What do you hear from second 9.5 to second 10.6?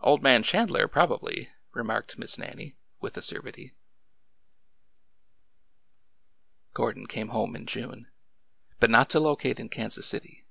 in Kan sas City.